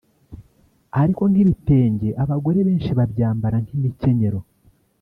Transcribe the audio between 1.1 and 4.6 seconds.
nk'ibitenge abagore benshi babyambara nk'imikenyero